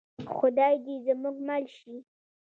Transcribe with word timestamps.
خدای 0.35 0.75
دې 0.85 0.95
زموږ 1.05 1.37
مل 1.47 1.63
شي 1.77 1.95